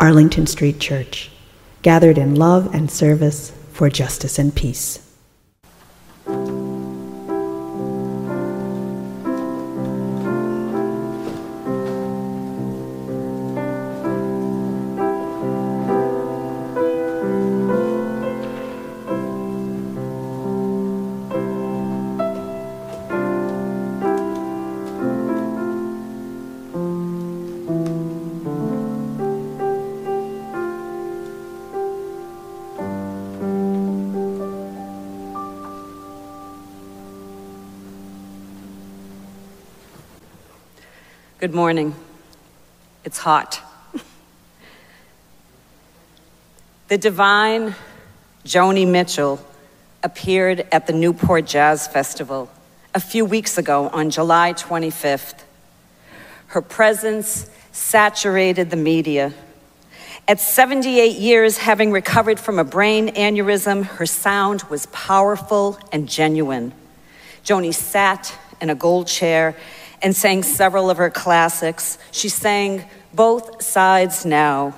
Arlington 0.00 0.46
Street 0.46 0.80
Church, 0.80 1.30
gathered 1.82 2.16
in 2.16 2.34
love 2.34 2.74
and 2.74 2.90
service 2.90 3.52
for 3.70 3.90
justice 3.90 4.38
and 4.38 4.54
peace. 4.54 5.09
Good 41.40 41.54
morning. 41.54 41.94
It's 43.02 43.16
hot. 43.16 43.62
the 46.88 46.98
divine 46.98 47.74
Joni 48.44 48.86
Mitchell 48.86 49.40
appeared 50.02 50.66
at 50.70 50.86
the 50.86 50.92
Newport 50.92 51.46
Jazz 51.46 51.88
Festival 51.88 52.50
a 52.94 53.00
few 53.00 53.24
weeks 53.24 53.56
ago 53.56 53.88
on 53.88 54.10
July 54.10 54.52
25th. 54.52 55.44
Her 56.48 56.60
presence 56.60 57.48
saturated 57.72 58.68
the 58.68 58.76
media. 58.76 59.32
At 60.28 60.40
78 60.40 61.16
years, 61.16 61.56
having 61.56 61.90
recovered 61.90 62.38
from 62.38 62.58
a 62.58 62.64
brain 62.64 63.14
aneurysm, 63.14 63.84
her 63.84 64.04
sound 64.04 64.64
was 64.64 64.84
powerful 64.92 65.78
and 65.90 66.06
genuine. 66.06 66.74
Joni 67.46 67.72
sat 67.72 68.36
in 68.60 68.68
a 68.68 68.74
gold 68.74 69.06
chair 69.06 69.56
and 70.02 70.14
sang 70.16 70.42
several 70.42 70.90
of 70.90 70.96
her 70.96 71.10
classics. 71.10 71.98
She 72.10 72.28
sang 72.28 72.84
Both 73.12 73.62
Sides 73.62 74.24
Now, 74.24 74.74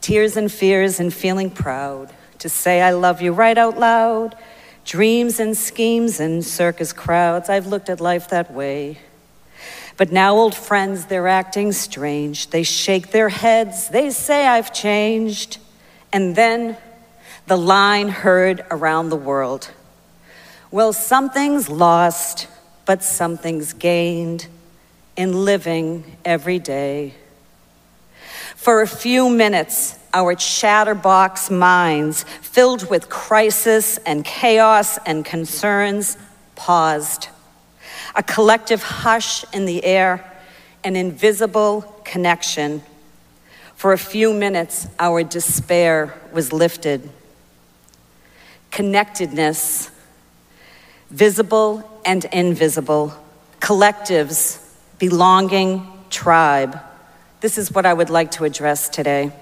Tears 0.00 0.36
and 0.36 0.50
Fears 0.50 0.98
and 0.98 1.12
Feeling 1.12 1.50
Proud, 1.50 2.12
to 2.38 2.48
say 2.48 2.80
I 2.80 2.90
love 2.90 3.22
you 3.22 3.32
right 3.32 3.56
out 3.56 3.78
loud, 3.78 4.36
dreams 4.84 5.38
and 5.38 5.56
schemes 5.56 6.18
and 6.18 6.44
circus 6.44 6.92
crowds. 6.92 7.48
I've 7.48 7.66
looked 7.66 7.88
at 7.88 8.00
life 8.00 8.28
that 8.30 8.52
way. 8.52 8.98
But 9.96 10.10
now, 10.10 10.34
old 10.34 10.54
friends, 10.54 11.06
they're 11.06 11.28
acting 11.28 11.70
strange. 11.72 12.50
They 12.50 12.62
shake 12.62 13.10
their 13.10 13.28
heads, 13.28 13.88
they 13.88 14.10
say 14.10 14.46
I've 14.46 14.72
changed. 14.72 15.58
And 16.12 16.34
then 16.34 16.76
the 17.46 17.56
line 17.56 18.08
heard 18.08 18.64
around 18.70 19.10
the 19.10 19.16
world 19.16 19.70
Well, 20.70 20.92
something's 20.92 21.68
lost 21.68 22.48
but 22.84 23.02
something's 23.02 23.72
gained 23.72 24.46
in 25.16 25.44
living 25.44 26.16
every 26.24 26.58
day. 26.58 27.14
For 28.56 28.82
a 28.82 28.86
few 28.86 29.28
minutes, 29.28 29.98
our 30.14 30.34
chatterbox 30.34 31.50
minds, 31.50 32.24
filled 32.42 32.88
with 32.90 33.08
crisis 33.08 33.98
and 33.98 34.24
chaos 34.24 34.98
and 35.06 35.24
concerns, 35.24 36.16
paused. 36.54 37.28
A 38.14 38.22
collective 38.22 38.82
hush 38.82 39.44
in 39.52 39.64
the 39.64 39.84
air, 39.84 40.24
an 40.84 40.96
invisible 40.96 41.82
connection. 42.04 42.82
For 43.74 43.92
a 43.92 43.98
few 43.98 44.32
minutes, 44.32 44.86
our 44.98 45.24
despair 45.24 46.14
was 46.32 46.52
lifted. 46.52 47.08
Connectedness, 48.70 49.90
visible 51.10 51.88
and 52.04 52.24
invisible, 52.26 53.14
collectives, 53.60 54.58
belonging, 54.98 55.86
tribe. 56.10 56.78
This 57.40 57.58
is 57.58 57.72
what 57.72 57.86
I 57.86 57.92
would 57.92 58.10
like 58.10 58.32
to 58.32 58.44
address 58.44 58.88
today. 58.88 59.32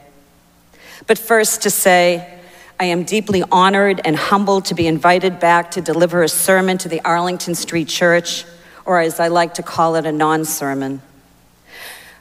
But 1.07 1.19
first, 1.19 1.63
to 1.63 1.71
say, 1.71 2.39
I 2.79 2.85
am 2.85 3.05
deeply 3.05 3.43
honored 3.51 4.01
and 4.05 4.17
humbled 4.17 4.67
to 4.67 4.75
be 4.75 4.87
invited 4.87 5.39
back 5.39 5.73
to 5.73 5.83
deliver 5.83 6.23
a 6.23 6.29
sermon 6.29 6.79
to 6.79 6.89
the 6.89 7.01
Arlington 7.05 7.55
Street 7.55 7.89
Church, 7.89 8.45
or 8.87 9.01
as 9.01 9.21
I 9.21 9.29
like 9.29 9.55
to 9.55 9.63
call 9.63 9.97
it, 9.97 10.07
a 10.07 10.13
non 10.13 10.45
sermon. 10.45 11.03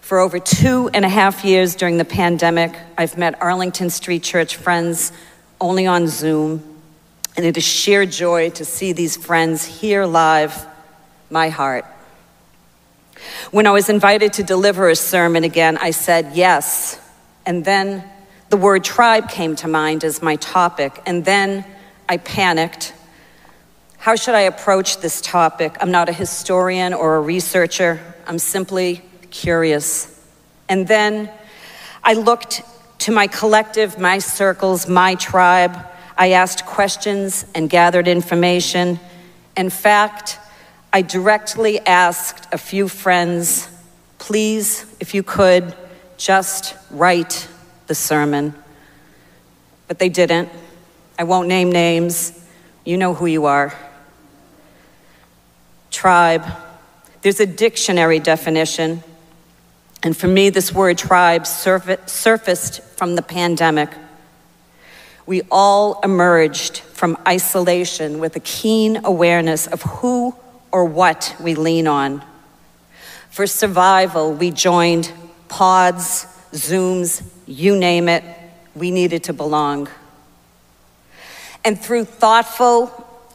For 0.02 0.20
over 0.20 0.40
two 0.40 0.90
and 0.94 1.06
a 1.06 1.10
half 1.10 1.46
years 1.46 1.76
during 1.76 1.98
the 1.98 2.06
pandemic, 2.06 2.76
I've 2.98 3.18
met 3.18 3.42
Arlington 3.42 3.90
Street 3.90 4.24
Church 4.24 4.56
friends 4.56 5.12
only 5.62 5.86
on 5.86 6.08
Zoom 6.08 6.79
and 7.40 7.46
it 7.46 7.56
is 7.56 7.64
sheer 7.64 8.06
joy 8.06 8.50
to 8.50 8.66
see 8.66 8.92
these 8.92 9.16
friends 9.16 9.64
here 9.64 10.06
live 10.06 10.68
my 11.30 11.48
heart. 11.48 11.86
When 13.52 13.66
I 13.66 13.72
was 13.72 13.88
invited 13.88 14.34
to 14.34 14.44
deliver 14.44 14.90
a 14.90 14.96
sermon 14.98 15.46
again, 15.46 15.78
I 15.78 15.92
said 15.92 16.32
yes. 16.36 17.00
And 17.46 17.64
then 17.64 18.04
the 18.50 18.58
word 18.58 18.84
tribe 18.84 19.30
came 19.30 19.56
to 19.56 19.70
mind 19.70 20.04
as 20.04 20.22
my 20.22 20.36
topic. 20.36 21.02
And 21.06 21.24
then 21.24 21.64
I 22.10 22.18
panicked. 22.18 22.94
How 24.00 24.18
should 24.18 24.36
I 24.36 24.42
approach 24.42 24.98
this 24.98 25.22
topic? 25.22 25.78
I'm 25.80 25.92
not 25.92 26.10
a 26.10 26.14
historian 26.14 26.94
or 26.94 27.16
a 27.16 27.22
researcher, 27.22 28.02
I'm 28.28 28.40
simply 28.40 29.02
curious. 29.32 30.14
And 30.68 30.90
then 30.90 31.32
I 32.04 32.16
looked 32.16 32.64
to 32.98 33.14
my 33.14 33.28
collective, 33.28 33.98
my 33.98 34.20
circles, 34.20 34.90
my 34.90 35.16
tribe 35.16 35.86
I 36.20 36.32
asked 36.32 36.66
questions 36.66 37.46
and 37.56 37.70
gathered 37.70 38.10
information. 38.10 39.00
In 39.56 39.70
fact, 39.70 40.38
I 40.92 41.02
directly 41.02 41.80
asked 41.80 42.46
a 42.54 42.58
few 42.58 42.90
friends, 42.90 43.70
please, 44.18 44.86
if 45.00 45.14
you 45.14 45.24
could, 45.24 45.74
just 46.18 46.76
write 46.92 47.48
the 47.88 47.96
sermon. 47.96 48.54
But 49.88 50.00
they 50.00 50.10
didn't. 50.10 50.50
I 51.18 51.24
won't 51.24 51.48
name 51.48 51.72
names. 51.72 52.38
You 52.84 52.98
know 52.98 53.14
who 53.14 53.26
you 53.26 53.46
are. 53.46 53.74
Tribe. 55.90 56.44
There's 57.22 57.40
a 57.40 57.46
dictionary 57.46 58.20
definition. 58.20 59.04
And 60.04 60.18
for 60.18 60.28
me, 60.28 60.50
this 60.50 60.74
word 60.74 60.98
tribe 60.98 61.48
surfaced 61.48 62.82
from 62.82 63.16
the 63.16 63.22
pandemic 63.22 63.90
we 65.30 65.44
all 65.52 66.00
emerged 66.02 66.80
from 66.80 67.16
isolation 67.28 68.18
with 68.18 68.36
a 68.36 68.40
keen 68.40 69.06
awareness 69.06 69.68
of 69.68 69.80
who 69.84 70.36
or 70.72 70.86
what 70.86 71.36
we 71.40 71.54
lean 71.54 71.86
on. 71.86 72.24
For 73.30 73.46
survival, 73.46 74.34
we 74.34 74.50
joined 74.50 75.14
pods, 75.48 76.26
Zooms, 76.52 77.24
you 77.46 77.78
name 77.78 78.10
it, 78.10 78.24
we 78.74 78.90
needed 78.90 79.26
to 79.26 79.34
belong. 79.34 79.88
And 81.64 81.80
through 81.80 82.06
thoughtful 82.06 82.92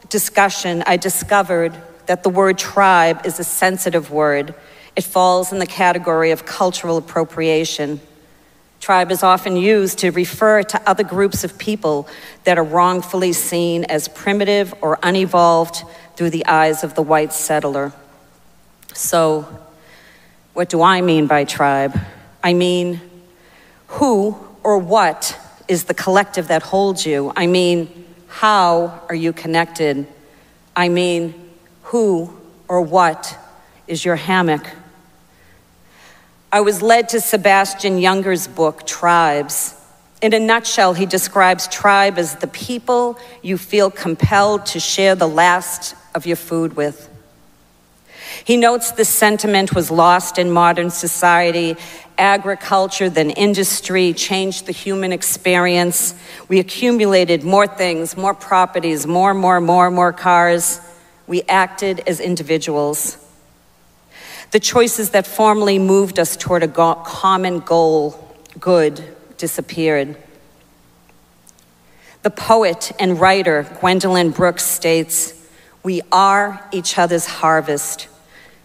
discussion, 0.09 0.83
I 0.85 0.97
discovered 0.97 1.81
that 2.07 2.23
the 2.23 2.29
word 2.29 2.57
tribe 2.57 3.25
is 3.25 3.39
a 3.39 3.45
sensitive 3.45 4.11
word. 4.11 4.53
It 4.97 5.05
falls 5.05 5.53
in 5.53 5.59
the 5.59 5.65
category 5.65 6.31
of 6.31 6.45
cultural 6.45 6.97
appropriation. 6.97 8.01
Tribe 8.85 9.11
is 9.11 9.23
often 9.23 9.55
used 9.57 9.97
to 9.97 10.11
refer 10.11 10.61
to 10.61 10.79
other 10.87 11.03
groups 11.03 11.43
of 11.43 11.57
people 11.57 12.07
that 12.43 12.59
are 12.59 12.63
wrongfully 12.63 13.33
seen 13.33 13.83
as 13.85 14.07
primitive 14.07 14.75
or 14.79 14.99
unevolved 15.01 15.81
through 16.15 16.29
the 16.29 16.45
eyes 16.45 16.83
of 16.83 16.93
the 16.93 17.01
white 17.01 17.33
settler. 17.33 17.93
So, 18.93 19.47
what 20.53 20.69
do 20.69 20.83
I 20.83 21.01
mean 21.01 21.25
by 21.25 21.45
tribe? 21.45 21.99
I 22.43 22.53
mean, 22.53 23.01
who 23.87 24.37
or 24.61 24.77
what 24.77 25.35
is 25.67 25.85
the 25.85 25.95
collective 25.95 26.49
that 26.49 26.61
holds 26.61 27.07
you? 27.07 27.33
I 27.35 27.47
mean, 27.47 28.05
how 28.27 29.01
are 29.09 29.15
you 29.15 29.33
connected? 29.33 30.05
I 30.75 30.89
mean, 30.89 31.33
who 31.85 32.39
or 32.67 32.81
what 32.81 33.35
is 33.87 34.05
your 34.05 34.15
hammock? 34.15 34.63
I 36.55 36.61
was 36.61 36.81
led 36.81 37.09
to 37.09 37.19
Sebastian 37.19 37.97
Younger's 37.97 38.47
book, 38.47 38.87
Tribes. 38.87 39.75
In 40.21 40.33
a 40.33 40.39
nutshell, 40.39 40.93
he 40.93 41.05
describes 41.05 41.67
tribe 41.67 42.17
as 42.17 42.37
the 42.37 42.47
people 42.47 43.19
you 43.41 43.57
feel 43.57 43.91
compelled 43.91 44.65
to 44.67 44.79
share 44.79 45.15
the 45.15 45.27
last 45.27 45.95
of 46.15 46.25
your 46.25 46.37
food 46.37 46.77
with. 46.77 47.09
He 48.45 48.55
notes 48.55 48.91
this 48.91 49.09
sentiment 49.09 49.75
was 49.75 49.91
lost 49.91 50.39
in 50.39 50.49
modern 50.49 50.91
society. 50.91 51.75
Agriculture, 52.17 53.09
then 53.09 53.31
industry, 53.31 54.13
changed 54.13 54.65
the 54.65 54.71
human 54.71 55.11
experience. 55.11 56.15
We 56.47 56.59
accumulated 56.59 57.43
more 57.43 57.67
things, 57.67 58.15
more 58.15 58.33
properties, 58.33 59.05
more, 59.05 59.33
more, 59.33 59.59
more, 59.59 59.91
more 59.91 60.13
cars. 60.13 60.79
We 61.27 61.41
acted 61.49 61.99
as 62.07 62.21
individuals. 62.21 63.24
The 64.51 64.59
choices 64.59 65.11
that 65.11 65.27
formerly 65.27 65.79
moved 65.79 66.19
us 66.19 66.35
toward 66.37 66.63
a 66.63 66.67
go- 66.67 66.95
common 66.95 67.59
goal, 67.59 68.35
good, 68.59 69.03
disappeared. 69.37 70.17
The 72.21 72.29
poet 72.29 72.91
and 72.99 73.19
writer 73.19 73.67
Gwendolyn 73.79 74.31
Brooks 74.31 74.63
states, 74.63 75.33
We 75.83 76.01
are 76.11 76.67
each 76.71 76.97
other's 76.97 77.25
harvest. 77.25 78.07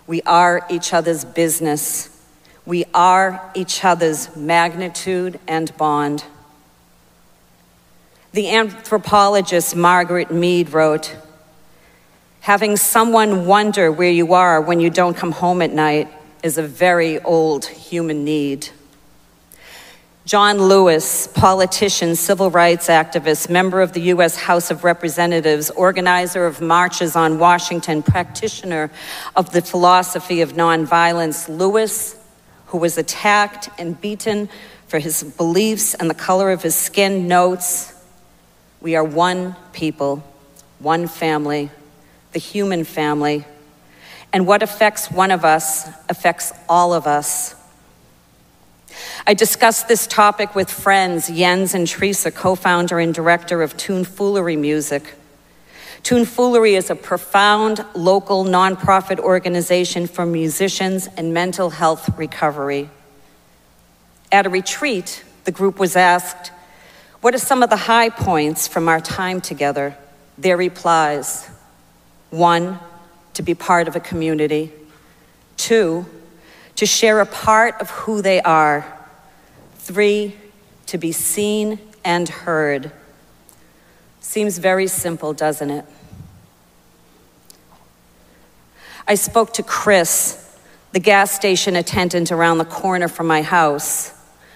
We 0.06 0.22
are 0.22 0.66
each 0.70 0.92
other's 0.92 1.24
business. 1.24 2.08
We 2.64 2.84
are 2.94 3.50
each 3.54 3.84
other's 3.84 4.34
magnitude 4.36 5.40
and 5.46 5.76
bond. 5.76 6.24
The 8.32 8.50
anthropologist 8.50 9.74
Margaret 9.74 10.30
Mead 10.30 10.72
wrote, 10.72 11.16
Having 12.40 12.78
someone 12.78 13.44
wonder 13.44 13.92
where 13.92 14.10
you 14.10 14.32
are 14.32 14.62
when 14.62 14.80
you 14.80 14.88
don't 14.88 15.14
come 15.14 15.30
home 15.30 15.60
at 15.60 15.70
night 15.70 16.08
is 16.42 16.56
a 16.56 16.62
very 16.62 17.20
old 17.20 17.66
human 17.66 18.24
need. 18.24 18.70
John 20.24 20.58
Lewis, 20.58 21.26
politician, 21.26 22.16
civil 22.16 22.50
rights 22.50 22.88
activist, 22.88 23.50
member 23.50 23.82
of 23.82 23.92
the 23.92 24.00
U.S. 24.14 24.36
House 24.36 24.70
of 24.70 24.84
Representatives, 24.84 25.68
organizer 25.70 26.46
of 26.46 26.62
marches 26.62 27.14
on 27.14 27.38
Washington, 27.38 28.02
practitioner 28.02 28.90
of 29.36 29.52
the 29.52 29.60
philosophy 29.60 30.40
of 30.40 30.54
nonviolence, 30.54 31.46
Lewis, 31.46 32.16
who 32.66 32.78
was 32.78 32.96
attacked 32.96 33.68
and 33.78 34.00
beaten 34.00 34.48
for 34.86 34.98
his 34.98 35.22
beliefs 35.22 35.92
and 35.92 36.08
the 36.08 36.14
color 36.14 36.50
of 36.52 36.62
his 36.62 36.74
skin, 36.74 37.28
notes 37.28 37.92
We 38.80 38.96
are 38.96 39.04
one 39.04 39.56
people, 39.72 40.24
one 40.78 41.06
family, 41.06 41.70
the 42.32 42.38
human 42.38 42.84
family, 42.84 43.44
and 44.32 44.46
what 44.46 44.62
affects 44.62 45.10
one 45.10 45.30
of 45.30 45.44
us 45.44 45.88
affects 46.08 46.52
all 46.68 46.92
of 46.92 47.06
us. 47.06 47.54
I 49.26 49.34
discussed 49.34 49.88
this 49.88 50.06
topic 50.06 50.54
with 50.54 50.70
friends 50.70 51.28
Jens 51.28 51.74
and 51.74 51.86
Teresa, 51.86 52.30
co 52.30 52.54
founder 52.54 52.98
and 52.98 53.14
director 53.14 53.62
of 53.62 53.76
Tomfoolery 53.76 54.56
Music. 54.56 55.14
Tomfoolery 56.02 56.74
is 56.74 56.90
a 56.90 56.94
profound 56.94 57.84
local 57.94 58.44
nonprofit 58.44 59.18
organization 59.18 60.06
for 60.06 60.24
musicians 60.24 61.08
and 61.16 61.34
mental 61.34 61.70
health 61.70 62.16
recovery. 62.18 62.88
At 64.32 64.46
a 64.46 64.48
retreat, 64.48 65.24
the 65.44 65.52
group 65.52 65.78
was 65.78 65.96
asked, 65.96 66.52
What 67.20 67.34
are 67.34 67.38
some 67.38 67.62
of 67.62 67.70
the 67.70 67.76
high 67.76 68.08
points 68.08 68.66
from 68.66 68.88
our 68.88 69.00
time 69.00 69.40
together? 69.40 69.96
Their 70.38 70.56
replies 70.56 71.50
one, 72.30 72.78
to 73.34 73.42
be 73.42 73.54
part 73.54 73.88
of 73.88 73.96
a 73.96 74.00
community. 74.00 74.72
Two, 75.56 76.06
to 76.76 76.86
share 76.86 77.20
a 77.20 77.26
part 77.26 77.80
of 77.80 77.90
who 77.90 78.22
they 78.22 78.40
are. 78.40 78.86
Three, 79.76 80.36
to 80.86 80.98
be 80.98 81.12
seen 81.12 81.78
and 82.04 82.28
heard. 82.28 82.92
Seems 84.20 84.58
very 84.58 84.86
simple, 84.86 85.32
doesn't 85.32 85.70
it? 85.70 85.84
I 89.06 89.14
spoke 89.16 89.54
to 89.54 89.62
Chris, 89.62 90.56
the 90.92 91.00
gas 91.00 91.32
station 91.32 91.74
attendant 91.74 92.30
around 92.30 92.58
the 92.58 92.64
corner 92.64 93.08
from 93.08 93.26
my 93.26 93.42
house. 93.42 94.12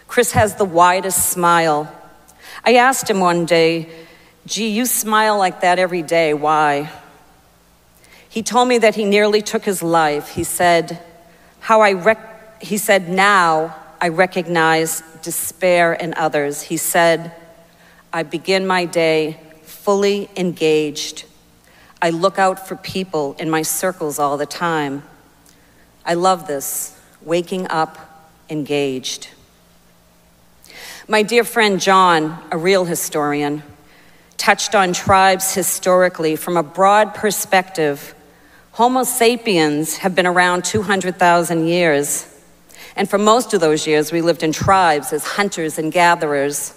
Chris 0.06 0.32
has 0.32 0.54
the 0.54 0.64
widest 0.64 1.30
smile. 1.30 1.92
I 2.64 2.76
asked 2.76 3.10
him 3.10 3.20
one 3.20 3.46
day, 3.46 3.88
Gee, 4.46 4.68
you 4.68 4.86
smile 4.86 5.38
like 5.38 5.62
that 5.62 5.78
every 5.78 6.02
day. 6.02 6.34
Why? 6.34 6.90
He 8.34 8.42
told 8.42 8.66
me 8.66 8.78
that 8.78 8.96
he 8.96 9.04
nearly 9.04 9.42
took 9.42 9.64
his 9.64 9.80
life. 9.80 10.30
He 10.30 10.42
said, 10.42 10.98
How 11.60 11.82
I 11.82 11.92
rec- 11.92 12.60
he 12.60 12.78
said, 12.78 13.08
Now 13.08 13.76
I 14.00 14.08
recognize 14.08 15.04
despair 15.22 15.92
in 15.92 16.14
others. 16.14 16.62
He 16.62 16.76
said, 16.76 17.30
I 18.12 18.24
begin 18.24 18.66
my 18.66 18.86
day 18.86 19.38
fully 19.62 20.28
engaged. 20.34 21.26
I 22.02 22.10
look 22.10 22.36
out 22.36 22.66
for 22.66 22.74
people 22.74 23.36
in 23.38 23.48
my 23.48 23.62
circles 23.62 24.18
all 24.18 24.36
the 24.36 24.46
time. 24.46 25.04
I 26.04 26.14
love 26.14 26.48
this, 26.48 27.00
waking 27.22 27.68
up 27.68 28.26
engaged. 28.50 29.28
My 31.06 31.22
dear 31.22 31.44
friend 31.44 31.80
John, 31.80 32.42
a 32.50 32.58
real 32.58 32.84
historian, 32.84 33.62
touched 34.36 34.74
on 34.74 34.92
tribes 34.92 35.54
historically 35.54 36.34
from 36.34 36.56
a 36.56 36.64
broad 36.64 37.14
perspective 37.14 38.12
Homo 38.74 39.04
sapiens 39.04 39.98
have 39.98 40.16
been 40.16 40.26
around 40.26 40.64
200,000 40.64 41.68
years. 41.68 42.26
And 42.96 43.08
for 43.08 43.18
most 43.18 43.54
of 43.54 43.60
those 43.60 43.86
years, 43.86 44.10
we 44.10 44.20
lived 44.20 44.42
in 44.42 44.50
tribes 44.50 45.12
as 45.12 45.24
hunters 45.24 45.78
and 45.78 45.92
gatherers. 45.92 46.74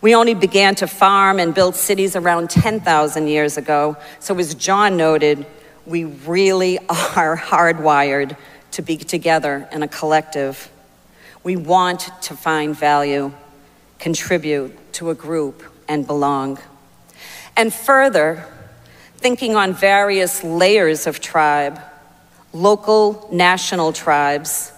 We 0.00 0.14
only 0.14 0.32
began 0.32 0.74
to 0.76 0.86
farm 0.86 1.38
and 1.38 1.54
build 1.54 1.76
cities 1.76 2.16
around 2.16 2.48
10,000 2.48 3.26
years 3.26 3.58
ago. 3.58 3.98
So, 4.20 4.38
as 4.38 4.54
John 4.54 4.96
noted, 4.96 5.44
we 5.84 6.04
really 6.04 6.78
are 6.88 7.36
hardwired 7.36 8.34
to 8.70 8.80
be 8.80 8.96
together 8.96 9.68
in 9.70 9.82
a 9.82 9.88
collective. 9.88 10.72
We 11.44 11.56
want 11.56 12.08
to 12.22 12.34
find 12.34 12.74
value, 12.74 13.32
contribute 13.98 14.94
to 14.94 15.10
a 15.10 15.14
group, 15.14 15.62
and 15.86 16.06
belong. 16.06 16.58
And 17.54 17.70
further, 17.70 18.46
thinking 19.22 19.54
on 19.54 19.72
various 19.72 20.42
layers 20.42 21.06
of 21.06 21.20
tribe, 21.20 21.80
local, 22.52 23.28
national 23.30 23.92
tribes. 23.92 24.72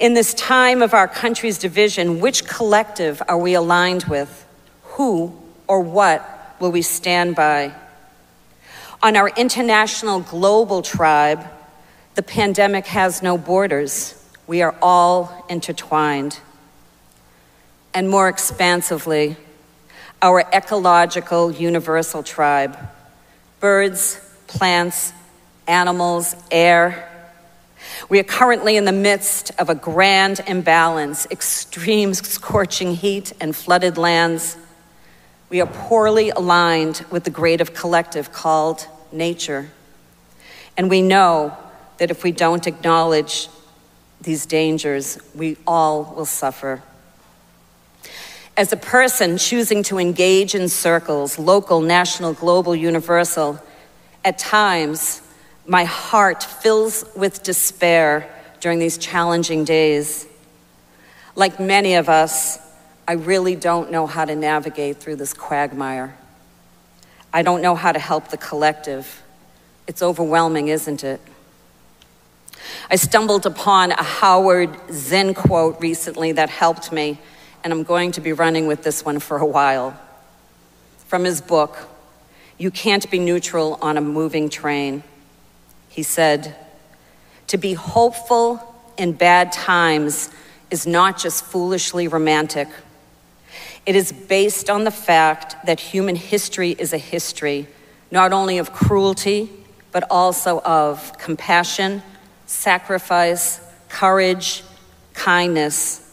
In 0.00 0.14
this 0.14 0.34
time 0.34 0.82
of 0.82 0.92
our 0.92 1.06
country's 1.06 1.56
division, 1.56 2.18
which 2.18 2.46
collective 2.48 3.22
are 3.28 3.38
we 3.38 3.54
aligned 3.54 4.04
with? 4.04 4.44
Who 4.94 5.40
or 5.68 5.80
what 5.80 6.56
will 6.58 6.72
we 6.72 6.82
stand 6.82 7.36
by? 7.36 7.72
On 9.04 9.16
our 9.16 9.28
international 9.28 10.18
global 10.18 10.82
tribe, 10.82 11.46
the 12.16 12.24
pandemic 12.24 12.86
has 12.88 13.22
no 13.22 13.38
borders. 13.38 14.20
We 14.48 14.62
are 14.62 14.74
all 14.82 15.46
intertwined. 15.48 16.40
And 17.94 18.10
more 18.10 18.28
expansively, 18.28 19.36
our 20.20 20.40
ecological 20.52 21.52
universal 21.52 22.24
tribe 22.24 22.76
birds, 23.60 24.20
plants, 24.46 25.12
animals, 25.66 26.36
air. 26.50 27.04
We 28.08 28.18
are 28.18 28.24
currently 28.24 28.76
in 28.76 28.84
the 28.84 28.92
midst 28.92 29.50
of 29.58 29.68
a 29.68 29.74
grand 29.74 30.40
imbalance, 30.46 31.26
extreme 31.30 32.14
scorching 32.14 32.94
heat 32.94 33.32
and 33.40 33.54
flooded 33.54 33.98
lands. 33.98 34.56
We 35.50 35.60
are 35.60 35.66
poorly 35.66 36.30
aligned 36.30 37.04
with 37.10 37.24
the 37.24 37.30
greater 37.30 37.64
collective 37.64 38.32
called 38.32 38.86
nature. 39.12 39.70
And 40.76 40.88
we 40.88 41.02
know 41.02 41.56
that 41.98 42.10
if 42.10 42.22
we 42.22 42.32
don't 42.32 42.66
acknowledge 42.66 43.48
these 44.20 44.46
dangers, 44.46 45.18
we 45.34 45.56
all 45.66 46.14
will 46.16 46.26
suffer. 46.26 46.82
As 48.58 48.72
a 48.72 48.76
person 48.76 49.38
choosing 49.38 49.84
to 49.84 49.98
engage 49.98 50.56
in 50.56 50.68
circles, 50.68 51.38
local, 51.38 51.80
national, 51.80 52.32
global, 52.32 52.74
universal, 52.74 53.62
at 54.24 54.36
times 54.36 55.22
my 55.64 55.84
heart 55.84 56.42
fills 56.42 57.04
with 57.14 57.44
despair 57.44 58.28
during 58.58 58.80
these 58.80 58.98
challenging 58.98 59.62
days. 59.62 60.26
Like 61.36 61.60
many 61.60 61.94
of 61.94 62.08
us, 62.08 62.58
I 63.06 63.12
really 63.12 63.54
don't 63.54 63.92
know 63.92 64.08
how 64.08 64.24
to 64.24 64.34
navigate 64.34 64.96
through 64.96 65.16
this 65.16 65.32
quagmire. 65.32 66.16
I 67.32 67.42
don't 67.42 67.62
know 67.62 67.76
how 67.76 67.92
to 67.92 68.00
help 68.00 68.26
the 68.26 68.38
collective. 68.38 69.22
It's 69.86 70.02
overwhelming, 70.02 70.66
isn't 70.66 71.04
it? 71.04 71.20
I 72.90 72.96
stumbled 72.96 73.46
upon 73.46 73.92
a 73.92 74.02
Howard 74.02 74.76
Zinn 74.90 75.32
quote 75.32 75.80
recently 75.80 76.32
that 76.32 76.50
helped 76.50 76.90
me 76.90 77.20
and 77.68 77.74
I'm 77.74 77.84
going 77.84 78.12
to 78.12 78.22
be 78.22 78.32
running 78.32 78.66
with 78.66 78.82
this 78.82 79.04
one 79.04 79.18
for 79.18 79.36
a 79.36 79.44
while. 79.44 79.94
From 81.06 81.24
his 81.24 81.42
book, 81.42 81.76
You 82.56 82.70
Can't 82.70 83.10
Be 83.10 83.18
Neutral 83.18 83.78
on 83.82 83.98
a 83.98 84.00
Moving 84.00 84.48
Train, 84.48 85.02
he 85.90 86.02
said, 86.02 86.56
To 87.48 87.58
be 87.58 87.74
hopeful 87.74 88.74
in 88.96 89.12
bad 89.12 89.52
times 89.52 90.30
is 90.70 90.86
not 90.86 91.18
just 91.18 91.44
foolishly 91.44 92.08
romantic. 92.08 92.68
It 93.84 93.94
is 93.94 94.12
based 94.12 94.70
on 94.70 94.84
the 94.84 94.90
fact 94.90 95.66
that 95.66 95.78
human 95.78 96.16
history 96.16 96.70
is 96.70 96.94
a 96.94 96.98
history 96.98 97.68
not 98.10 98.32
only 98.32 98.56
of 98.56 98.72
cruelty, 98.72 99.50
but 99.92 100.04
also 100.10 100.62
of 100.62 101.18
compassion, 101.18 102.02
sacrifice, 102.46 103.60
courage, 103.90 104.64
kindness. 105.12 106.07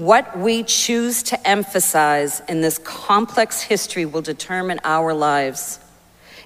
What 0.00 0.38
we 0.38 0.62
choose 0.62 1.22
to 1.24 1.46
emphasize 1.46 2.40
in 2.48 2.62
this 2.62 2.78
complex 2.78 3.60
history 3.60 4.06
will 4.06 4.22
determine 4.22 4.80
our 4.82 5.12
lives. 5.12 5.78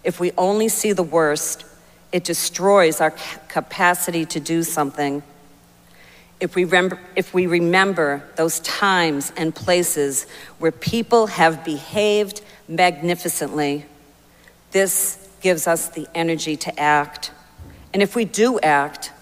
If 0.03 0.19
we 0.19 0.33
only 0.37 0.67
see 0.67 0.91
the 0.91 1.05
worst, 1.05 1.65
it 2.11 2.25
destroys 2.25 3.01
our 3.01 3.13
capacity 3.47 4.27
to 4.27 4.41
do 4.41 4.65
something. 4.65 5.23
If 6.41 6.57
we, 6.57 6.65
remember, 6.65 6.99
if 7.15 7.33
we 7.33 7.47
remember 7.47 8.29
those 8.35 8.59
times 8.59 9.33
and 9.37 9.55
places 9.55 10.27
where 10.59 10.73
people 10.73 11.29
have 11.29 11.65
behaved 11.65 12.41
magnificently, 12.67 13.87
this 14.73 15.29
gives 15.43 15.69
us 15.69 15.91
the 15.91 16.09
energy 16.13 16.57
to 16.57 16.81
act. 16.81 17.31
And 17.93 18.03
if 18.03 18.17
we 18.17 18.25
do 18.25 18.59
act, 18.59 19.13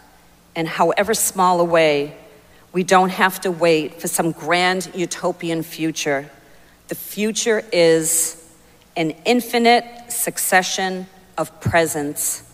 in 0.56 0.64
however 0.64 1.12
small 1.12 1.60
a 1.60 1.64
way, 1.64 2.16
we 2.72 2.82
don't 2.82 3.10
have 3.10 3.40
to 3.42 3.50
wait 3.50 4.00
for 4.00 4.08
some 4.08 4.32
grand 4.32 4.90
utopian 4.94 5.62
future. 5.62 6.30
The 6.88 6.94
future 6.94 7.62
is 7.72 8.38
an 8.96 9.10
infinite 9.24 9.84
succession 10.10 11.06
of 11.36 11.60
presents. 11.60 12.48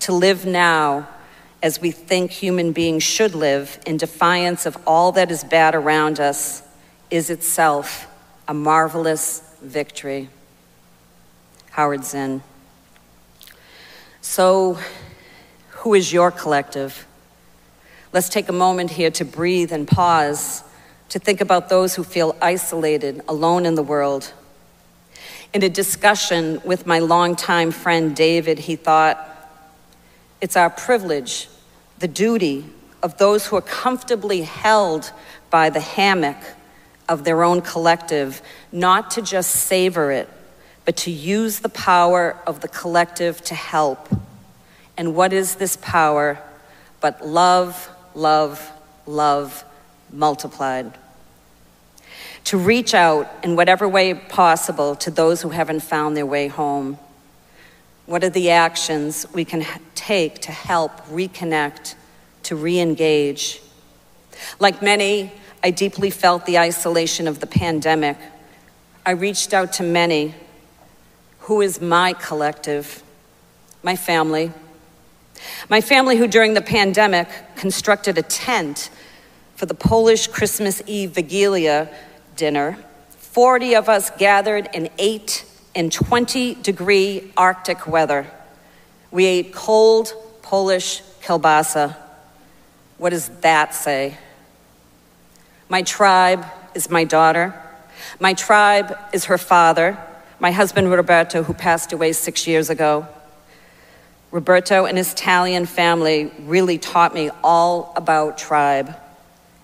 To 0.00 0.12
live 0.12 0.46
now 0.46 1.08
as 1.62 1.80
we 1.80 1.90
think 1.90 2.30
human 2.30 2.72
beings 2.72 3.02
should 3.02 3.34
live 3.34 3.80
in 3.86 3.96
defiance 3.96 4.66
of 4.66 4.76
all 4.86 5.12
that 5.12 5.30
is 5.30 5.42
bad 5.42 5.74
around 5.74 6.20
us 6.20 6.62
is 7.10 7.30
itself 7.30 8.06
a 8.46 8.54
marvelous 8.54 9.40
victory. 9.62 10.28
Howard 11.70 12.04
Zinn. 12.04 12.42
So, 14.20 14.78
who 15.70 15.94
is 15.94 16.12
your 16.12 16.30
collective? 16.30 17.06
Let's 18.14 18.28
take 18.28 18.48
a 18.48 18.52
moment 18.52 18.92
here 18.92 19.10
to 19.10 19.24
breathe 19.24 19.72
and 19.72 19.88
pause, 19.88 20.62
to 21.08 21.18
think 21.18 21.40
about 21.40 21.68
those 21.68 21.96
who 21.96 22.04
feel 22.04 22.36
isolated, 22.40 23.22
alone 23.26 23.66
in 23.66 23.74
the 23.74 23.82
world. 23.82 24.32
In 25.52 25.64
a 25.64 25.68
discussion 25.68 26.62
with 26.64 26.86
my 26.86 27.00
longtime 27.00 27.72
friend 27.72 28.14
David, 28.14 28.60
he 28.60 28.76
thought, 28.76 29.18
It's 30.40 30.54
our 30.54 30.70
privilege, 30.70 31.48
the 31.98 32.06
duty 32.06 32.66
of 33.02 33.18
those 33.18 33.48
who 33.48 33.56
are 33.56 33.62
comfortably 33.62 34.42
held 34.42 35.10
by 35.50 35.68
the 35.68 35.80
hammock 35.80 36.38
of 37.08 37.24
their 37.24 37.42
own 37.42 37.62
collective, 37.62 38.42
not 38.70 39.10
to 39.10 39.22
just 39.22 39.50
savor 39.50 40.12
it, 40.12 40.28
but 40.84 40.96
to 40.98 41.10
use 41.10 41.58
the 41.58 41.68
power 41.68 42.38
of 42.46 42.60
the 42.60 42.68
collective 42.68 43.42
to 43.42 43.56
help. 43.56 44.08
And 44.96 45.16
what 45.16 45.32
is 45.32 45.56
this 45.56 45.76
power 45.82 46.40
but 47.00 47.26
love, 47.26 47.90
love, 48.14 48.70
love 49.06 49.64
multiplied? 50.12 50.92
To 52.44 52.58
reach 52.58 52.94
out 52.94 53.30
in 53.42 53.56
whatever 53.56 53.88
way 53.88 54.14
possible 54.14 54.94
to 54.96 55.10
those 55.10 55.42
who 55.42 55.50
haven't 55.50 55.80
found 55.80 56.16
their 56.16 56.26
way 56.26 56.48
home. 56.48 56.98
What 58.06 58.22
are 58.22 58.30
the 58.30 58.50
actions 58.50 59.26
we 59.32 59.44
can 59.44 59.64
take 59.94 60.40
to 60.40 60.52
help 60.52 61.00
reconnect, 61.06 61.94
to 62.44 62.56
re 62.56 62.78
engage? 62.78 63.62
Like 64.60 64.82
many, 64.82 65.32
I 65.62 65.70
deeply 65.70 66.10
felt 66.10 66.44
the 66.44 66.58
isolation 66.58 67.26
of 67.26 67.40
the 67.40 67.46
pandemic. 67.46 68.18
I 69.06 69.12
reached 69.12 69.54
out 69.54 69.72
to 69.74 69.82
many 69.82 70.34
who 71.40 71.60
is 71.60 71.80
my 71.80 72.14
collective, 72.14 73.02
my 73.82 73.96
family. 73.96 74.50
My 75.68 75.80
family, 75.80 76.16
who 76.16 76.26
during 76.26 76.54
the 76.54 76.62
pandemic 76.62 77.28
constructed 77.56 78.18
a 78.18 78.22
tent 78.22 78.90
for 79.56 79.66
the 79.66 79.74
Polish 79.74 80.26
Christmas 80.26 80.82
Eve 80.86 81.12
Wigilia 81.12 81.92
dinner. 82.36 82.78
40 83.18 83.74
of 83.74 83.88
us 83.88 84.10
gathered 84.10 84.68
in 84.72 84.90
8 84.98 85.44
and 85.74 85.90
20 85.92 86.54
degree 86.56 87.32
Arctic 87.36 87.86
weather. 87.86 88.26
We 89.10 89.26
ate 89.26 89.52
cold 89.52 90.12
Polish 90.42 91.02
kielbasa. 91.22 91.96
What 92.98 93.10
does 93.10 93.28
that 93.40 93.74
say? 93.74 94.18
My 95.68 95.82
tribe 95.82 96.44
is 96.74 96.90
my 96.90 97.04
daughter. 97.04 97.54
My 98.20 98.34
tribe 98.34 98.96
is 99.12 99.26
her 99.26 99.38
father 99.38 99.98
my 100.44 100.50
husband 100.50 100.90
Roberto, 100.90 101.42
who 101.42 101.54
passed 101.54 101.92
away 101.92 102.12
six 102.12 102.46
years 102.46 102.68
ago. 102.68 103.06
Roberto 104.34 104.84
and 104.84 104.98
his 104.98 105.12
Italian 105.12 105.64
family 105.64 106.28
really 106.40 106.76
taught 106.76 107.14
me 107.14 107.30
all 107.44 107.92
about 107.94 108.36
tribe. 108.36 108.96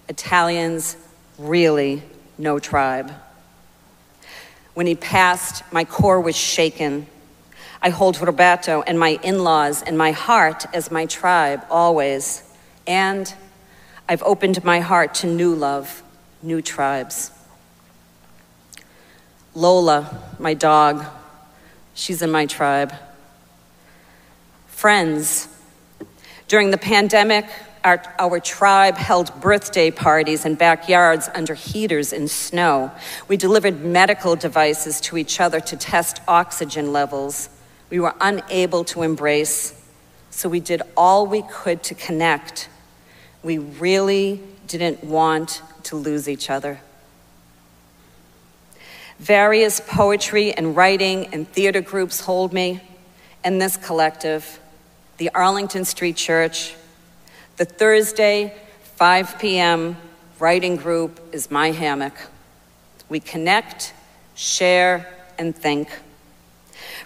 Italians 0.08 0.96
really 1.38 2.04
know 2.38 2.60
tribe. 2.60 3.12
When 4.74 4.86
he 4.86 4.94
passed, 4.94 5.64
my 5.72 5.84
core 5.84 6.20
was 6.20 6.36
shaken. 6.36 7.08
I 7.82 7.90
hold 7.90 8.20
Roberto 8.20 8.82
and 8.82 8.96
my 8.96 9.18
in 9.24 9.42
laws 9.42 9.82
and 9.82 9.98
my 9.98 10.12
heart 10.12 10.66
as 10.72 10.92
my 10.92 11.04
tribe 11.06 11.66
always. 11.68 12.44
And 12.86 13.34
I've 14.08 14.22
opened 14.22 14.62
my 14.62 14.78
heart 14.78 15.14
to 15.14 15.26
new 15.26 15.52
love, 15.52 16.00
new 16.42 16.62
tribes. 16.62 17.32
Lola, 19.52 20.22
my 20.38 20.54
dog, 20.54 21.04
she's 21.92 22.22
in 22.22 22.30
my 22.30 22.46
tribe. 22.46 22.92
Friends, 24.80 25.46
during 26.48 26.70
the 26.70 26.78
pandemic, 26.78 27.44
our, 27.84 28.02
our, 28.18 28.40
tribe 28.40 28.96
held 28.96 29.38
birthday 29.38 29.90
parties 29.90 30.46
in 30.46 30.54
backyards 30.54 31.28
under 31.34 31.52
heaters 31.52 32.14
in 32.14 32.28
snow. 32.28 32.90
We 33.28 33.36
delivered 33.36 33.84
medical 33.84 34.36
devices 34.36 34.98
to 35.02 35.18
each 35.18 35.38
other 35.38 35.60
to 35.60 35.76
test 35.76 36.22
oxygen 36.26 36.94
levels. 36.94 37.50
We 37.90 38.00
were 38.00 38.14
unable 38.22 38.84
to 38.84 39.02
embrace, 39.02 39.78
so 40.30 40.48
we 40.48 40.60
did 40.60 40.80
all 40.96 41.26
we 41.26 41.42
could 41.42 41.82
to 41.82 41.94
connect. 41.94 42.70
We 43.42 43.58
really 43.58 44.40
didn't 44.66 45.04
want 45.04 45.60
to 45.82 45.96
lose 45.96 46.26
each 46.26 46.48
other. 46.48 46.80
Various 49.18 49.78
poetry 49.78 50.54
and 50.54 50.74
writing 50.74 51.26
and 51.34 51.46
theater 51.46 51.82
groups 51.82 52.20
hold 52.20 52.54
me, 52.54 52.80
and 53.44 53.60
this 53.60 53.76
collective, 53.76 54.58
the 55.20 55.30
Arlington 55.34 55.84
Street 55.84 56.16
Church. 56.16 56.74
The 57.58 57.66
Thursday, 57.66 58.54
5 58.94 59.38
p.m. 59.38 59.98
writing 60.38 60.76
group 60.76 61.20
is 61.30 61.50
my 61.50 61.72
hammock. 61.72 62.14
We 63.10 63.20
connect, 63.20 63.92
share, 64.34 65.06
and 65.38 65.54
think. 65.54 65.90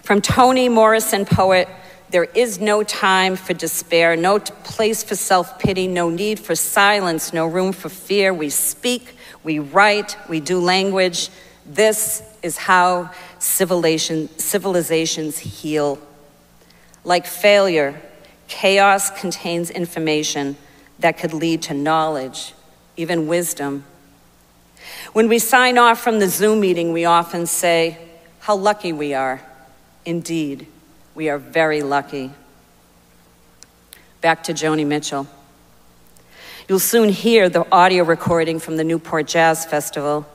From 0.01 0.21
Toni 0.21 0.69
Morrison, 0.69 1.25
poet, 1.25 1.67
there 2.09 2.23
is 2.23 2.57
no 2.61 2.83
time 2.83 3.35
for 3.35 3.53
despair, 3.53 4.15
no 4.15 4.39
place 4.39 5.03
for 5.03 5.15
self 5.15 5.59
pity, 5.59 5.85
no 5.85 6.09
need 6.09 6.39
for 6.39 6.55
silence, 6.55 7.33
no 7.33 7.45
room 7.45 7.73
for 7.73 7.89
fear. 7.89 8.33
We 8.33 8.49
speak, 8.49 9.17
we 9.43 9.59
write, 9.59 10.15
we 10.29 10.39
do 10.39 10.61
language, 10.61 11.29
this 11.65 12.23
is 12.41 12.55
how 12.55 13.11
civilization, 13.39 14.29
civilizations 14.39 15.37
heal. 15.37 15.99
Like 17.05 17.27
failure, 17.27 18.01
chaos 18.47 19.11
contains 19.11 19.69
information 19.69 20.57
that 20.99 21.17
could 21.17 21.33
lead 21.33 21.61
to 21.63 21.73
knowledge, 21.73 22.53
even 22.97 23.27
wisdom. 23.27 23.85
When 25.13 25.29
we 25.29 25.39
sign 25.39 25.77
off 25.77 26.01
from 26.01 26.19
the 26.19 26.27
Zoom 26.27 26.59
meeting, 26.59 26.91
we 26.91 27.05
often 27.05 27.45
say, 27.45 27.97
How 28.39 28.55
lucky 28.55 28.91
we 28.91 29.13
are. 29.13 29.41
Indeed, 30.03 30.67
we 31.13 31.29
are 31.29 31.37
very 31.37 31.81
lucky. 31.81 32.31
Back 34.21 34.43
to 34.43 34.53
Joni 34.53 34.85
Mitchell. 34.85 35.27
You'll 36.67 36.79
soon 36.79 37.09
hear 37.09 37.49
the 37.49 37.71
audio 37.71 38.03
recording 38.03 38.59
from 38.59 38.77
the 38.77 38.83
Newport 38.83 39.27
Jazz 39.27 39.65
Festival. 39.65 40.25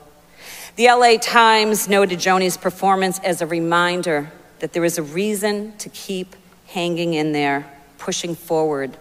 The 0.77 0.87
LA 0.87 1.17
Times 1.17 1.89
noted 1.89 2.19
Joni's 2.19 2.55
performance 2.55 3.19
as 3.19 3.41
a 3.41 3.45
reminder 3.45 4.31
that 4.59 4.71
there 4.71 4.85
is 4.85 4.97
a 4.97 5.03
reason 5.03 5.75
to 5.77 5.89
keep 5.89 6.35
hanging 6.71 7.13
in 7.13 7.31
there, 7.31 7.65
pushing 7.97 8.35
forward. 8.35 8.97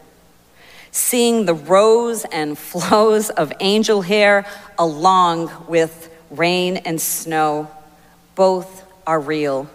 Seeing 0.90 1.46
the 1.46 1.54
rows 1.54 2.24
and 2.24 2.58
flows 2.70 3.30
of 3.30 3.52
angel 3.60 4.02
hair 4.02 4.46
along 4.78 5.50
with 5.68 6.12
rain 6.30 6.78
and 6.78 7.00
snow, 7.00 7.70
both 8.34 8.84
are 9.06 9.20
real. 9.20 9.68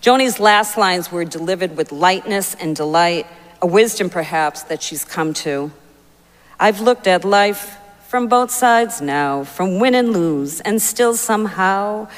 Joni's 0.00 0.38
last 0.38 0.76
lines 0.76 1.10
were 1.10 1.24
delivered 1.24 1.76
with 1.76 1.92
lightness 1.92 2.54
and 2.54 2.76
delight, 2.76 3.26
a 3.60 3.66
wisdom 3.66 4.10
perhaps 4.10 4.62
that 4.64 4.82
she's 4.82 5.04
come 5.04 5.34
to. 5.34 5.70
I've 6.58 6.80
looked 6.80 7.06
at 7.06 7.24
life 7.24 7.76
from 8.08 8.28
both 8.28 8.50
sides 8.50 9.00
now, 9.00 9.44
from 9.44 9.78
win 9.78 9.94
and 9.94 10.12
lose, 10.12 10.60
and 10.60 10.80
still 10.80 11.14
somehow 11.14 12.08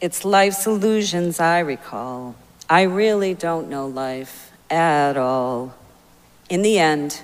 it's 0.00 0.24
life's 0.24 0.66
illusions 0.66 1.40
I 1.40 1.60
recall. 1.60 2.34
I 2.68 2.82
really 2.82 3.34
don't 3.34 3.68
know 3.68 3.86
life 3.86 4.52
at 4.70 5.16
all. 5.16 5.74
In 6.48 6.62
the 6.62 6.78
end, 6.78 7.20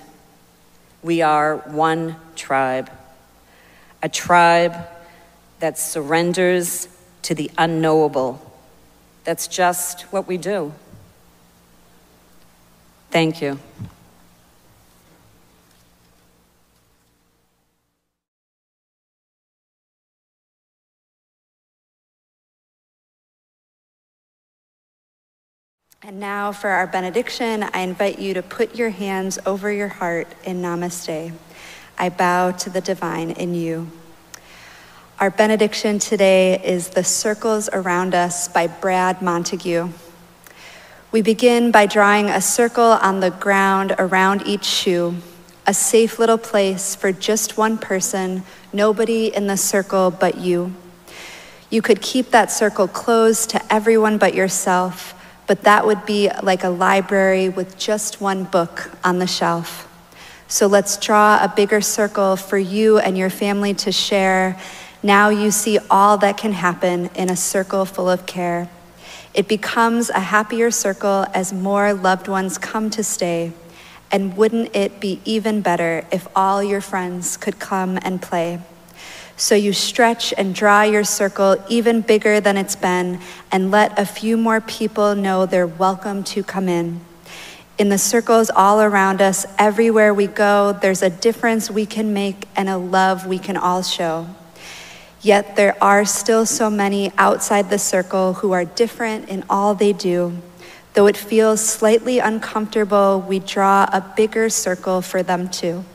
we 1.01 1.21
are 1.21 1.57
one 1.57 2.15
tribe, 2.35 2.91
a 4.03 4.09
tribe 4.09 4.75
that 5.59 5.77
surrenders 5.77 6.87
to 7.23 7.35
the 7.35 7.49
unknowable. 7.57 8.39
That's 9.23 9.47
just 9.47 10.01
what 10.11 10.27
we 10.27 10.37
do. 10.37 10.73
Thank 13.09 13.41
you. 13.41 13.59
And 26.03 26.19
now 26.19 26.51
for 26.51 26.71
our 26.71 26.87
benediction, 26.87 27.61
I 27.61 27.81
invite 27.81 28.17
you 28.17 28.33
to 28.33 28.41
put 28.41 28.73
your 28.73 28.89
hands 28.89 29.37
over 29.45 29.71
your 29.71 29.87
heart 29.87 30.27
in 30.43 30.59
namaste. 30.59 31.31
I 31.95 32.09
bow 32.09 32.49
to 32.49 32.71
the 32.71 32.81
divine 32.81 33.29
in 33.29 33.53
you. 33.53 33.87
Our 35.19 35.29
benediction 35.29 35.99
today 35.99 36.59
is 36.65 36.89
The 36.89 37.03
Circles 37.03 37.69
Around 37.71 38.15
Us 38.15 38.47
by 38.47 38.65
Brad 38.65 39.21
Montague. 39.21 39.89
We 41.11 41.21
begin 41.21 41.69
by 41.69 41.85
drawing 41.85 42.29
a 42.29 42.41
circle 42.41 42.83
on 42.83 43.19
the 43.19 43.29
ground 43.29 43.93
around 43.99 44.47
each 44.47 44.65
shoe, 44.65 45.17
a 45.67 45.73
safe 45.75 46.17
little 46.17 46.39
place 46.39 46.95
for 46.95 47.11
just 47.11 47.59
one 47.59 47.77
person, 47.77 48.41
nobody 48.73 49.27
in 49.27 49.45
the 49.45 49.55
circle 49.55 50.09
but 50.09 50.39
you. 50.39 50.73
You 51.69 51.83
could 51.83 52.01
keep 52.01 52.31
that 52.31 52.49
circle 52.49 52.87
closed 52.87 53.51
to 53.51 53.61
everyone 53.71 54.17
but 54.17 54.33
yourself 54.33 55.13
but 55.47 55.63
that 55.63 55.85
would 55.85 56.05
be 56.05 56.29
like 56.43 56.63
a 56.63 56.69
library 56.69 57.49
with 57.49 57.77
just 57.77 58.21
one 58.21 58.43
book 58.43 58.91
on 59.03 59.19
the 59.19 59.27
shelf. 59.27 59.87
So 60.47 60.67
let's 60.67 60.97
draw 60.97 61.43
a 61.43 61.47
bigger 61.47 61.81
circle 61.81 62.35
for 62.35 62.57
you 62.57 62.97
and 62.97 63.17
your 63.17 63.29
family 63.29 63.73
to 63.75 63.91
share. 63.91 64.59
Now 65.01 65.29
you 65.29 65.49
see 65.49 65.79
all 65.89 66.17
that 66.17 66.37
can 66.37 66.51
happen 66.51 67.09
in 67.15 67.29
a 67.29 67.35
circle 67.35 67.85
full 67.85 68.09
of 68.09 68.25
care. 68.25 68.69
It 69.33 69.47
becomes 69.47 70.09
a 70.09 70.19
happier 70.19 70.69
circle 70.69 71.25
as 71.33 71.53
more 71.53 71.93
loved 71.93 72.27
ones 72.27 72.57
come 72.57 72.89
to 72.91 73.03
stay. 73.03 73.53
And 74.11 74.35
wouldn't 74.35 74.75
it 74.75 74.99
be 74.99 75.21
even 75.23 75.61
better 75.61 76.05
if 76.11 76.27
all 76.35 76.61
your 76.61 76.81
friends 76.81 77.37
could 77.37 77.57
come 77.57 77.97
and 78.01 78.21
play? 78.21 78.59
So 79.37 79.55
you 79.55 79.73
stretch 79.73 80.33
and 80.37 80.53
draw 80.53 80.83
your 80.83 81.03
circle 81.03 81.63
even 81.69 82.01
bigger 82.01 82.39
than 82.39 82.57
it's 82.57 82.75
been 82.75 83.19
and 83.51 83.71
let 83.71 83.97
a 83.97 84.05
few 84.05 84.37
more 84.37 84.61
people 84.61 85.15
know 85.15 85.45
they're 85.45 85.65
welcome 85.65 86.23
to 86.25 86.43
come 86.43 86.69
in. 86.69 87.01
In 87.77 87.89
the 87.89 87.97
circles 87.97 88.51
all 88.51 88.81
around 88.81 89.21
us, 89.21 89.45
everywhere 89.57 90.13
we 90.13 90.27
go, 90.27 90.77
there's 90.81 91.01
a 91.01 91.09
difference 91.09 91.71
we 91.71 91.85
can 91.85 92.13
make 92.13 92.47
and 92.55 92.69
a 92.69 92.77
love 92.77 93.25
we 93.25 93.39
can 93.39 93.57
all 93.57 93.81
show. 93.81 94.27
Yet 95.21 95.55
there 95.55 95.81
are 95.83 96.05
still 96.05 96.45
so 96.45 96.69
many 96.69 97.11
outside 97.17 97.69
the 97.69 97.79
circle 97.79 98.33
who 98.33 98.51
are 98.51 98.65
different 98.65 99.29
in 99.29 99.43
all 99.49 99.73
they 99.73 99.93
do. 99.93 100.37
Though 100.93 101.07
it 101.07 101.15
feels 101.15 101.63
slightly 101.63 102.19
uncomfortable, 102.19 103.23
we 103.27 103.39
draw 103.39 103.87
a 103.91 104.01
bigger 104.15 104.49
circle 104.49 105.01
for 105.01 105.23
them 105.23 105.47
too. 105.49 105.85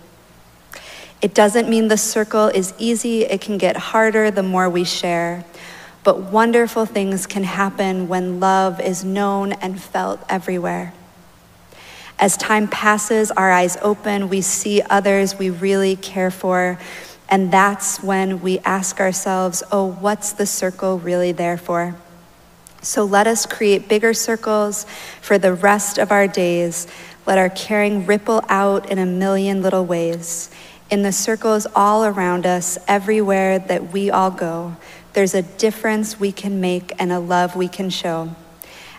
It 1.22 1.34
doesn't 1.34 1.68
mean 1.68 1.88
the 1.88 1.96
circle 1.96 2.46
is 2.46 2.74
easy, 2.78 3.22
it 3.24 3.40
can 3.40 3.58
get 3.58 3.76
harder 3.76 4.30
the 4.30 4.42
more 4.42 4.68
we 4.68 4.84
share. 4.84 5.44
But 6.04 6.20
wonderful 6.20 6.86
things 6.86 7.26
can 7.26 7.42
happen 7.42 8.06
when 8.06 8.38
love 8.38 8.80
is 8.80 9.04
known 9.04 9.52
and 9.52 9.80
felt 9.80 10.20
everywhere. 10.28 10.92
As 12.18 12.36
time 12.36 12.68
passes, 12.68 13.30
our 13.30 13.50
eyes 13.50 13.76
open, 13.82 14.28
we 14.28 14.40
see 14.40 14.80
others 14.82 15.38
we 15.38 15.50
really 15.50 15.96
care 15.96 16.30
for, 16.30 16.78
and 17.28 17.52
that's 17.52 18.02
when 18.02 18.40
we 18.40 18.58
ask 18.60 19.00
ourselves, 19.00 19.62
oh, 19.72 19.86
what's 19.86 20.32
the 20.32 20.46
circle 20.46 20.98
really 20.98 21.32
there 21.32 21.58
for? 21.58 21.96
So 22.82 23.04
let 23.04 23.26
us 23.26 23.44
create 23.44 23.88
bigger 23.88 24.14
circles 24.14 24.86
for 25.20 25.38
the 25.38 25.52
rest 25.52 25.98
of 25.98 26.12
our 26.12 26.28
days. 26.28 26.86
Let 27.26 27.36
our 27.36 27.50
caring 27.50 28.06
ripple 28.06 28.42
out 28.48 28.90
in 28.90 28.98
a 28.98 29.06
million 29.06 29.60
little 29.60 29.84
ways. 29.84 30.50
In 30.88 31.02
the 31.02 31.10
circles 31.10 31.66
all 31.74 32.04
around 32.04 32.46
us, 32.46 32.78
everywhere 32.86 33.58
that 33.58 33.92
we 33.92 34.08
all 34.08 34.30
go, 34.30 34.76
there's 35.14 35.34
a 35.34 35.42
difference 35.42 36.20
we 36.20 36.30
can 36.30 36.60
make 36.60 36.92
and 36.98 37.10
a 37.10 37.18
love 37.18 37.56
we 37.56 37.66
can 37.66 37.90
show. 37.90 38.36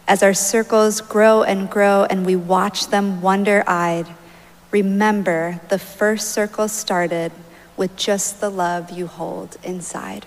As 0.06 0.22
our 0.22 0.34
circles 0.34 1.00
grow 1.00 1.44
and 1.44 1.70
grow 1.70 2.06
and 2.10 2.26
we 2.26 2.36
watch 2.36 2.88
them 2.88 3.22
wonder 3.22 3.64
eyed, 3.68 4.08
remember 4.72 5.62
the 5.70 5.80
first 5.80 6.32
circle 6.32 6.68
started 6.68 7.32
with 7.78 7.96
just 7.96 8.42
the 8.42 8.50
love 8.50 8.92
you 8.92 9.08
hold 9.08 9.56
inside. 9.64 10.26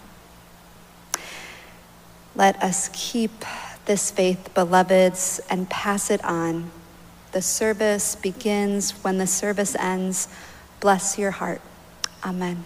Let 2.34 2.62
us 2.62 2.88
keep 2.94 3.44
this 3.84 4.10
faith, 4.10 4.54
beloveds, 4.54 5.40
and 5.50 5.68
pass 5.68 6.10
it 6.10 6.24
on. 6.24 6.70
The 7.32 7.42
service 7.42 8.16
begins 8.16 8.92
when 9.02 9.18
the 9.18 9.26
service 9.26 9.74
ends 9.76 10.28
bless 10.80 11.18
your 11.18 11.30
heart. 11.30 11.60
Amen. 12.24 12.64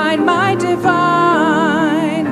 Divine, 0.00 0.24
my 0.24 0.54
divine. 0.54 2.26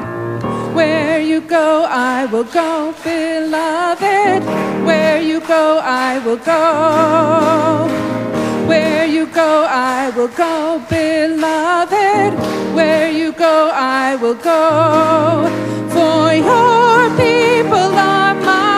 Where 0.74 1.20
you 1.20 1.42
go, 1.42 1.84
I 1.86 2.24
will 2.24 2.44
go, 2.44 2.94
beloved. 3.04 4.42
Where 4.86 5.20
you 5.20 5.40
go, 5.40 5.78
I 5.84 6.18
will 6.24 6.38
go. 6.38 7.86
Where 8.66 9.04
you 9.06 9.26
go, 9.26 9.66
I 9.68 10.08
will 10.16 10.28
go, 10.28 10.82
beloved. 10.88 12.32
Where 12.74 13.10
you 13.10 13.32
go, 13.32 13.70
I 13.74 14.16
will 14.16 14.40
go. 14.52 15.46
For 15.94 16.32
your 16.32 17.10
people 17.22 17.90
are 18.10 18.34
my 18.48 18.77